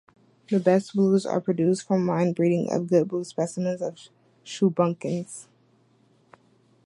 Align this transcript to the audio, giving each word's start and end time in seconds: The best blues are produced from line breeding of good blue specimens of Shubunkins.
The 0.49 0.59
best 0.59 0.95
blues 0.95 1.27
are 1.27 1.39
produced 1.39 1.85
from 1.87 2.07
line 2.07 2.33
breeding 2.33 2.71
of 2.73 2.87
good 2.87 3.09
blue 3.09 3.23
specimens 3.23 3.83
of 3.83 3.99
Shubunkins. 4.43 5.45